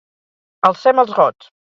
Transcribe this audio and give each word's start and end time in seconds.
Alcem 0.69 1.01
els 1.03 1.13
gots! 1.19 1.51